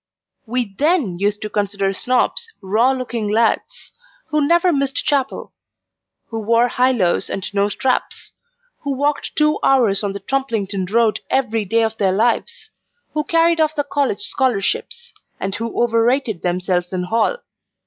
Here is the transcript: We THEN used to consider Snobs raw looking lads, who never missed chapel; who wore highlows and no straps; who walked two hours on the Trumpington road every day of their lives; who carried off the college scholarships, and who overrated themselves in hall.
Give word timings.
We 0.47 0.73
THEN 0.73 1.19
used 1.19 1.43
to 1.43 1.49
consider 1.51 1.93
Snobs 1.93 2.47
raw 2.59 2.91
looking 2.91 3.27
lads, 3.27 3.91
who 4.29 4.41
never 4.47 4.73
missed 4.73 4.95
chapel; 5.05 5.53
who 6.29 6.39
wore 6.39 6.69
highlows 6.69 7.29
and 7.29 7.45
no 7.53 7.69
straps; 7.69 8.33
who 8.79 8.97
walked 8.97 9.35
two 9.35 9.59
hours 9.61 10.03
on 10.03 10.13
the 10.13 10.19
Trumpington 10.19 10.87
road 10.87 11.19
every 11.29 11.65
day 11.65 11.83
of 11.83 11.97
their 11.97 12.13
lives; 12.13 12.71
who 13.13 13.23
carried 13.23 13.61
off 13.61 13.75
the 13.75 13.83
college 13.83 14.23
scholarships, 14.25 15.13
and 15.39 15.53
who 15.57 15.79
overrated 15.83 16.41
themselves 16.41 16.91
in 16.91 17.03
hall. 17.03 17.37